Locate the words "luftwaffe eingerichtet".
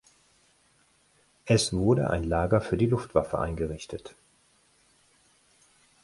2.87-4.15